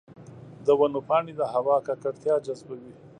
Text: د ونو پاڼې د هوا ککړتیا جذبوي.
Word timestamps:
د 0.65 0.67
ونو 0.79 0.99
پاڼې 1.07 1.33
د 1.37 1.41
هوا 1.53 1.77
ککړتیا 1.87 2.35
جذبوي. 2.45 2.93